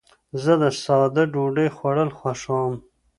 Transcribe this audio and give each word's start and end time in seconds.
زه 0.41 0.53
د 0.61 0.63
ساده 0.83 1.23
ډوډۍ 1.33 1.67
خوړل 1.75 2.09
خوښوم. 2.17 2.75